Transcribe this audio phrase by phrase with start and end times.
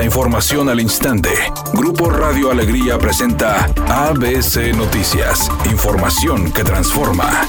[0.00, 1.28] La información al instante.
[1.74, 5.50] Grupo Radio Alegría presenta ABC Noticias.
[5.70, 7.46] Información que transforma.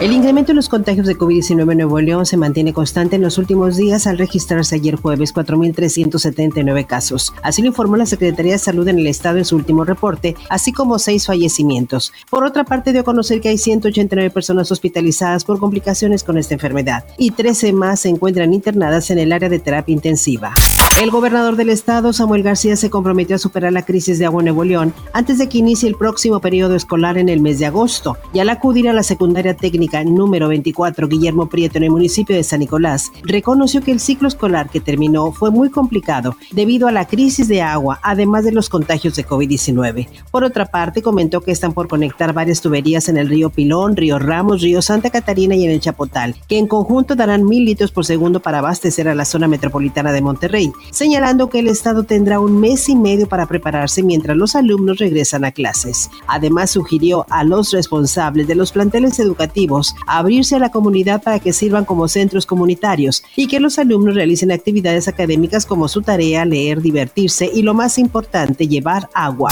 [0.00, 3.38] El incremento en los contagios de COVID-19 en Nuevo León se mantiene constante en los
[3.38, 7.32] últimos días al registrarse ayer jueves 4.379 casos.
[7.44, 10.72] Así lo informó la Secretaría de Salud en el estado en su último reporte, así
[10.72, 12.12] como seis fallecimientos.
[12.28, 16.54] Por otra parte, dio a conocer que hay 189 personas hospitalizadas por complicaciones con esta
[16.54, 20.54] enfermedad y 13 más se encuentran internadas en el área de terapia intensiva.
[21.00, 24.44] El gobernador del estado, Samuel García, se comprometió a superar la crisis de agua en
[24.44, 28.16] Nuevo León antes de que inicie el próximo periodo escolar en el mes de agosto.
[28.32, 32.44] Y al acudir a la secundaria técnica número 24 Guillermo Prieto en el municipio de
[32.44, 37.08] San Nicolás, reconoció que el ciclo escolar que terminó fue muy complicado debido a la
[37.08, 40.06] crisis de agua, además de los contagios de COVID-19.
[40.30, 44.20] Por otra parte, comentó que están por conectar varias tuberías en el río Pilón, río
[44.20, 48.04] Ramos, río Santa Catarina y en el Chapotal, que en conjunto darán mil litros por
[48.04, 52.60] segundo para abastecer a la zona metropolitana de Monterrey señalando que el Estado tendrá un
[52.60, 56.10] mes y medio para prepararse mientras los alumnos regresan a clases.
[56.26, 61.52] Además, sugirió a los responsables de los planteles educativos abrirse a la comunidad para que
[61.52, 66.80] sirvan como centros comunitarios y que los alumnos realicen actividades académicas como su tarea, leer,
[66.80, 69.50] divertirse y lo más importante, llevar agua.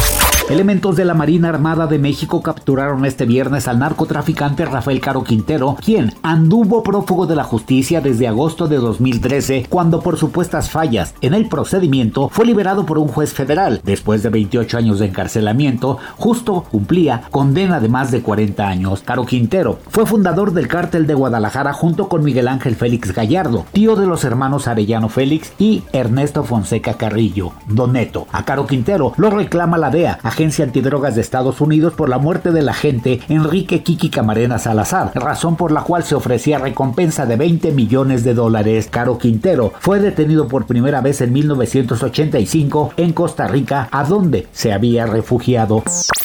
[0.51, 5.77] Elementos de la Marina Armada de México capturaron este viernes al narcotraficante Rafael Caro Quintero,
[5.83, 11.33] quien anduvo prófugo de la justicia desde agosto de 2013, cuando por supuestas fallas en
[11.35, 13.81] el procedimiento fue liberado por un juez federal.
[13.85, 19.03] Después de 28 años de encarcelamiento, justo cumplía condena de más de 40 años.
[19.05, 23.97] Caro Quintero fue fundador del cártel de Guadalajara junto con Miguel Ángel Félix Gallardo, tío
[23.97, 28.27] de los hermanos Arellano Félix y Ernesto Fonseca Carrillo, Doneto.
[28.33, 32.53] A Caro Quintero lo reclama la DEA, Agencia Antidrogas de Estados Unidos, por la muerte
[32.53, 37.71] del agente Enrique Kiki Camarena Salazar, razón por la cual se ofrecía recompensa de 20
[37.73, 38.89] millones de dólares.
[38.91, 44.73] Caro Quintero fue detenido por primera vez en 1985 en Costa Rica, a donde se
[44.73, 45.83] había refugiado.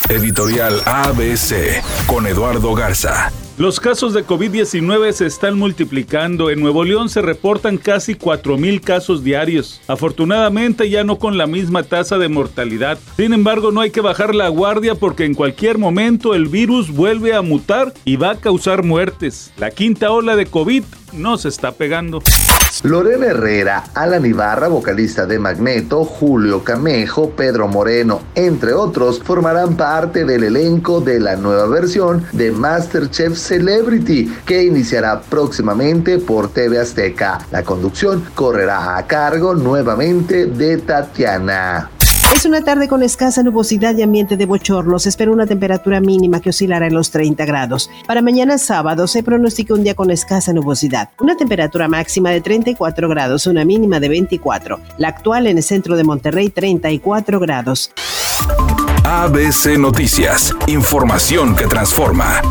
[0.08, 3.30] Editorial ABC con Eduardo Garza.
[3.58, 6.48] Los casos de COVID-19 se están multiplicando.
[6.48, 9.80] En Nuevo León se reportan casi 4.000 casos diarios.
[9.88, 13.00] Afortunadamente ya no con la misma tasa de mortalidad.
[13.16, 17.34] Sin embargo, no hay que bajar la guardia porque en cualquier momento el virus vuelve
[17.34, 19.52] a mutar y va a causar muertes.
[19.56, 22.22] La quinta ola de COVID no se está pegando.
[22.84, 30.24] Lorena Herrera, Alan Ibarra, vocalista de Magneto, Julio Camejo, Pedro Moreno, entre otros, formarán parte
[30.24, 37.38] del elenco de la nueva versión de Masterchef Celebrity, que iniciará próximamente por TV Azteca.
[37.50, 41.90] La conducción correrá a cargo nuevamente de Tatiana.
[42.34, 44.98] Es una tarde con escasa nubosidad y ambiente de bochorno.
[44.98, 47.90] Se espera una temperatura mínima que oscilará en los 30 grados.
[48.06, 51.10] Para mañana sábado se pronostica un día con escasa nubosidad.
[51.20, 54.78] Una temperatura máxima de 34 grados, una mínima de 24.
[54.98, 57.90] La actual en el centro de Monterrey, 34 grados.
[59.04, 60.54] ABC Noticias.
[60.66, 62.42] Información que transforma.